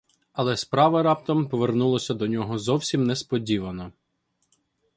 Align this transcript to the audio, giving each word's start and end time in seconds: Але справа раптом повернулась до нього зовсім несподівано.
Але 0.33 0.53
справа 0.61 1.03
раптом 1.03 1.49
повернулась 1.49 2.09
до 2.09 2.27
нього 2.27 2.59
зовсім 2.59 3.03
несподівано. 3.07 3.91